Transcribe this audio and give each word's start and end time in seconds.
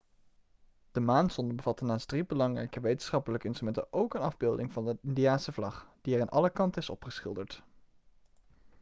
de 0.91 0.99
maansonde 0.99 1.53
bevatte 1.53 1.83
naast 1.83 2.07
drie 2.07 2.25
belangrijke 2.25 2.79
wetenschappelijke 2.79 3.47
instrumenten 3.47 3.93
ook 3.93 4.13
een 4.13 4.21
afbeelding 4.21 4.71
van 4.71 4.85
de 4.85 4.97
indiase 5.01 5.51
vlag 5.51 5.87
die 6.01 6.15
er 6.15 6.21
aan 6.21 6.29
alle 6.29 6.49
kanten 6.49 6.81
is 6.81 6.89
opgeschilderd 6.89 7.63